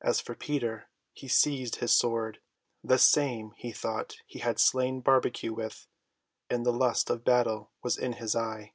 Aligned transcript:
As 0.00 0.20
for 0.20 0.34
Peter, 0.34 0.88
he 1.12 1.28
seized 1.28 1.76
his 1.76 1.92
sword, 1.96 2.40
the 2.82 2.98
same 2.98 3.52
he 3.56 3.70
thought 3.70 4.16
he 4.26 4.40
had 4.40 4.58
slain 4.58 5.00
Barbecue 5.00 5.52
with, 5.54 5.86
and 6.50 6.66
the 6.66 6.72
lust 6.72 7.08
of 7.10 7.22
battle 7.22 7.70
was 7.80 7.96
in 7.96 8.14
his 8.14 8.34
eye. 8.34 8.72